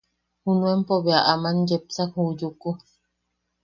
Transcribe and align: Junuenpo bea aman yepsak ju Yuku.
Junuenpo 0.43 0.93
bea 1.05 1.21
aman 1.33 1.57
yepsak 1.69 2.09
ju 2.25 2.29
Yuku. 2.39 2.69